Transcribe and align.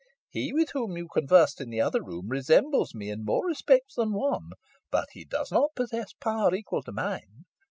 He 0.31 0.51
with 0.51 0.71
whom 0.73 0.97
you 0.97 1.07
conversed 1.07 1.61
in 1.61 1.69
the 1.69 1.79
other 1.79 2.01
room, 2.03 2.29
resembles 2.29 2.95
me 2.95 3.11
in 3.11 3.23
more 3.23 3.45
respects 3.45 3.93
than 3.97 4.13
one, 4.13 4.49
but 4.89 5.05
he 5.11 5.25
does 5.25 5.51
not 5.51 5.75
possess 5.75 6.11
power 6.19 6.55
equal 6.55 6.81
to 6.81 6.91
mine. 6.91 7.45